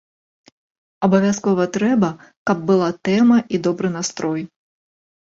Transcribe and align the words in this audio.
Абавязкова 1.07 1.69
трэба, 1.77 2.11
каб 2.51 2.67
была 2.73 2.91
тэма 3.13 3.37
і 3.55 3.65
добры 3.71 3.97
настрой. 4.01 4.41